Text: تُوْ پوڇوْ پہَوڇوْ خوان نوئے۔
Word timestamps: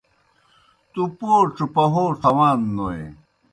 تُوْ 0.91 1.03
پوڇوْ 1.17 1.65
پہَوڇوْ 1.75 2.19
خوان 2.21 2.59
نوئے۔ 2.75 3.03